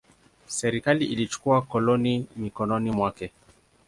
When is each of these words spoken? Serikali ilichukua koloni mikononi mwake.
Serikali 0.47 1.05
ilichukua 1.05 1.61
koloni 1.61 2.27
mikononi 2.35 2.91
mwake. 2.91 3.31